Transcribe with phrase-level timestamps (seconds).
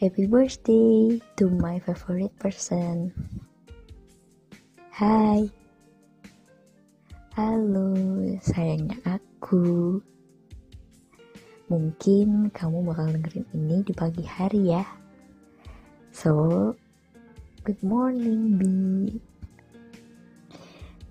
[0.00, 3.12] Happy birthday to my favorite person.
[4.96, 5.44] Hai.
[7.36, 7.92] Halo,
[8.40, 10.00] sayangnya aku.
[11.68, 14.88] Mungkin kamu bakal dengerin ini di pagi hari ya.
[16.16, 16.72] So,
[17.68, 18.60] good morning, B.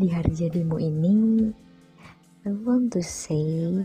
[0.00, 1.52] Di hari jadimu ini,
[2.48, 3.84] I want to say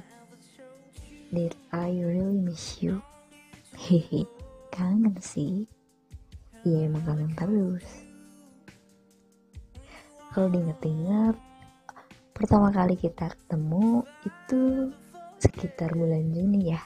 [1.36, 3.04] that I really miss you.
[3.76, 4.24] Hehe,
[4.74, 5.70] kangen sih.
[6.66, 7.86] Iya emang kangen terus.
[10.34, 11.38] Kalau diinget-inget,
[12.34, 14.90] pertama kali kita ketemu itu
[15.38, 16.82] sekitar bulan Juni ya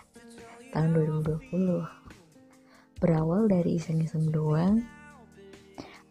[0.76, 4.84] tahun 2020 berawal dari iseng-iseng doang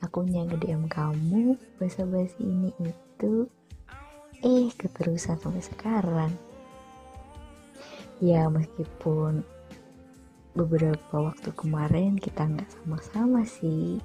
[0.00, 3.50] aku nge DM kamu basa-basi ini itu
[4.40, 6.32] eh keterusan sampai sekarang
[8.22, 9.44] ya meskipun
[10.56, 14.00] beberapa waktu kemarin kita nggak sama-sama sih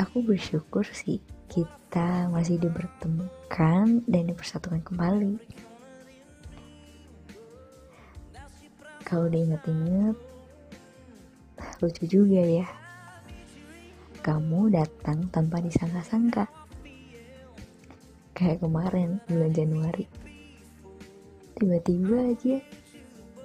[0.00, 5.36] aku bersyukur sih kita masih dipertemukan dan dipersatukan kembali.
[9.02, 10.14] Kalau diingat-ingat,
[11.82, 12.68] lucu juga ya.
[14.22, 16.46] Kamu datang tanpa disangka-sangka.
[18.38, 20.29] Kayak kemarin, bulan Januari.
[21.60, 22.56] Tiba-tiba aja,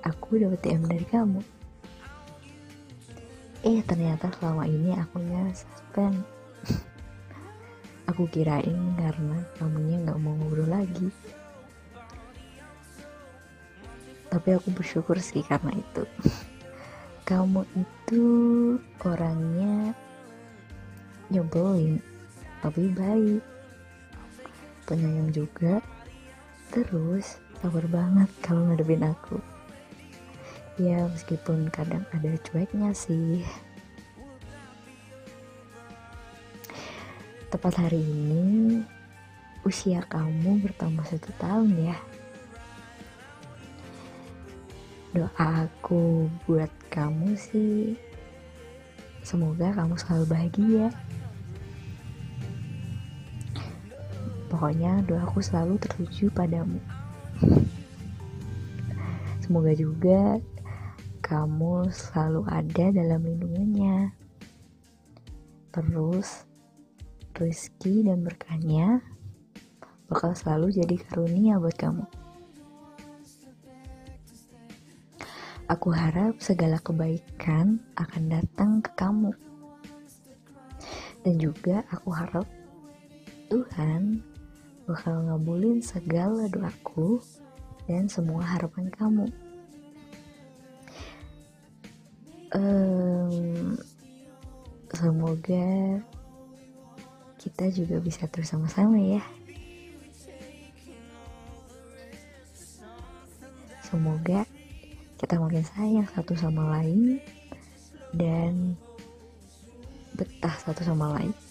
[0.08, 1.44] aku dapat DM dari kamu.
[3.67, 6.23] Eh, ternyata selama ini aku akunya suspend
[8.16, 11.11] Aku kirain karena kamunya gak mau ngobrol lagi.
[14.31, 16.08] Tapi aku bersyukur sih karena itu.
[17.27, 18.23] Kamu itu
[19.03, 19.91] orangnya
[21.27, 21.99] nyebelin,
[22.63, 23.43] tapi baik.
[24.88, 25.83] Penyayang juga.
[26.69, 29.41] Terus sabar banget kalau ngadepin aku.
[30.77, 33.41] Ya meskipun kadang ada cueknya sih.
[37.49, 38.83] tepat hari ini
[39.64, 41.98] usia kamu bertambah satu tahun ya.
[45.15, 47.95] Doa aku buat kamu sih,
[49.25, 50.87] semoga kamu selalu bahagia.
[54.54, 56.77] Pokoknya doaku selalu tertuju padamu.
[59.46, 60.42] Semoga juga
[61.22, 64.14] kamu selalu ada dalam lindungannya.
[65.70, 66.50] Terus
[67.36, 69.02] rezeki dan berkahnya
[70.06, 72.06] bakal selalu jadi karunia buat kamu.
[75.66, 79.34] Aku harap segala kebaikan akan datang ke kamu.
[81.26, 82.46] Dan juga aku harap
[83.50, 84.22] Tuhan
[84.86, 87.18] bakal ngabulin segala doaku
[87.90, 89.26] dan semua harapan kamu.
[92.54, 93.76] Um,
[94.94, 96.00] semoga
[97.42, 99.22] kita juga bisa terus sama-sama ya.
[103.86, 104.46] Semoga
[105.22, 107.22] kita makin sayang satu sama lain
[108.14, 108.73] dan
[110.16, 111.45] betah satu sama lain.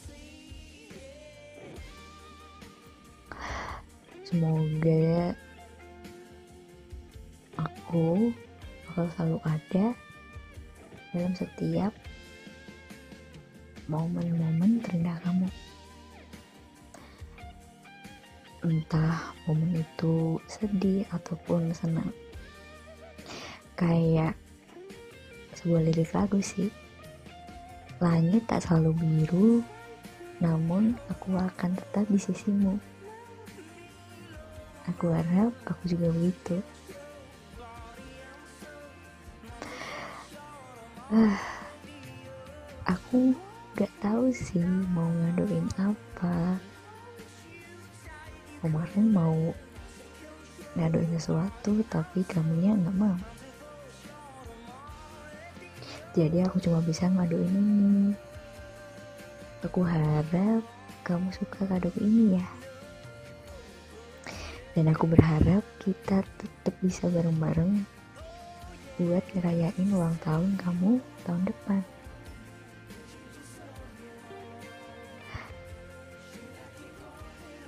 [4.35, 5.31] Semoga
[7.55, 8.35] aku
[8.83, 9.87] bakal selalu ada
[11.15, 11.95] dalam setiap
[13.87, 15.47] momen-momen terindah kamu.
[18.67, 22.11] Entah momen itu sedih ataupun senang.
[23.79, 24.35] Kayak
[25.55, 26.75] sebuah lirik lagu sih.
[28.03, 29.63] Langit tak selalu biru
[30.43, 32.83] namun aku akan tetap di sisimu
[34.85, 36.61] aku harap aku juga begitu.
[41.13, 41.41] Ah
[42.85, 43.33] aku
[43.77, 44.61] gak tahu sih
[44.93, 46.61] mau ngadoin apa.
[48.61, 49.37] Kemarin mau
[50.77, 53.17] ngaduin sesuatu tapi kamunya nggak mau.
[56.15, 58.15] Jadi aku cuma bisa ngaduin ini.
[59.65, 60.61] Aku harap
[61.05, 62.47] kamu suka kado ini ya
[64.75, 67.87] dan aku berharap kita tetap bisa bareng-bareng
[68.99, 71.83] buat ngerayain ulang tahun kamu tahun depan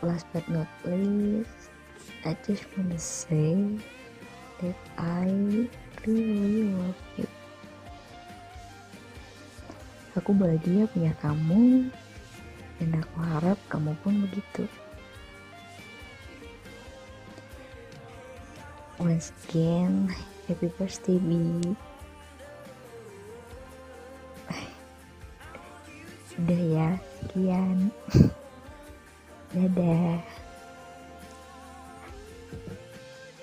[0.07, 1.75] last but not least,
[2.23, 3.59] I just wanna say
[4.63, 5.27] that I
[6.07, 7.29] really love you.
[10.17, 11.91] Aku bahagia punya kamu,
[12.81, 14.65] dan aku harap kamu pun begitu.
[19.07, 20.11] Once again
[20.51, 21.31] happy birthday B
[26.37, 26.89] udah ya
[27.23, 27.89] sekian.
[29.57, 30.21] Dadah